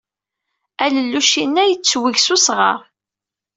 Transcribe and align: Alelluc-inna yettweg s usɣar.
Alelluc-inna 0.83 1.63
yettweg 1.65 2.15
s 2.25 2.27
usɣar. 2.35 2.79